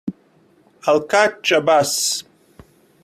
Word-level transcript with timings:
I'll 0.87 1.03
catch 1.03 1.51
a 1.51 1.61
bus. 1.61 2.23